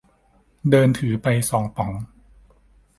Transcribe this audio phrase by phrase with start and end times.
[0.69, 1.91] เดินถือไปสองป๋อง